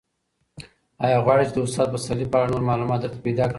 ایا 1.05 1.17
غواړې 1.25 1.43
چې 1.49 1.53
د 1.55 1.59
استاد 1.65 1.87
پسرلي 1.93 2.25
په 2.29 2.37
اړه 2.39 2.51
نور 2.53 2.63
معلومات 2.69 2.99
درته 3.01 3.19
پیدا 3.25 3.43
کړم؟ 3.45 3.49